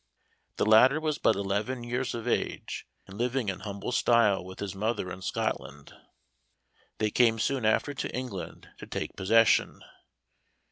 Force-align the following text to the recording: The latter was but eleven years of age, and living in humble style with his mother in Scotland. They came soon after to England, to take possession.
The 0.57 0.65
latter 0.65 0.99
was 0.99 1.19
but 1.19 1.35
eleven 1.35 1.83
years 1.83 2.15
of 2.15 2.27
age, 2.27 2.87
and 3.05 3.19
living 3.19 3.49
in 3.49 3.59
humble 3.59 3.91
style 3.91 4.43
with 4.43 4.57
his 4.57 4.73
mother 4.73 5.11
in 5.11 5.21
Scotland. 5.21 5.93
They 6.97 7.11
came 7.11 7.37
soon 7.37 7.65
after 7.65 7.93
to 7.93 8.11
England, 8.15 8.69
to 8.79 8.87
take 8.87 9.15
possession. 9.15 9.83